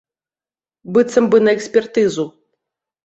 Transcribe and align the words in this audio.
Быццам 0.95 1.29
бы 1.35 1.43
на 1.49 1.55
экспертызу. 1.59 2.25